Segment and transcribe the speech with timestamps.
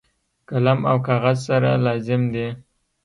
[0.49, 2.47] قلم او کاغذ سره لازم دي.